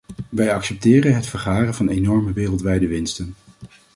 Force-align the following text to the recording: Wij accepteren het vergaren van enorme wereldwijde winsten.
Wij 0.29 0.53
accepteren 0.53 1.15
het 1.15 1.25
vergaren 1.25 1.73
van 1.73 1.89
enorme 1.89 2.33
wereldwijde 2.33 2.87
winsten. 2.87 3.33